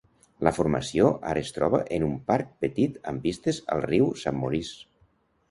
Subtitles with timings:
[0.45, 4.83] La formació ara es troba en un parc petit amb vistes al riu St-Maurice.